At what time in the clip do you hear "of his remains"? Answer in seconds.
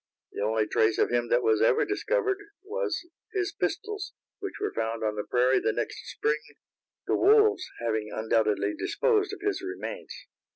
9.31-10.11